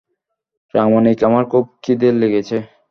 রামনিক, 0.73 1.19
আমার 1.27 1.43
খুব 1.51 1.63
ক্ষিদে 1.81 2.09
লেগেছে! 2.21 2.57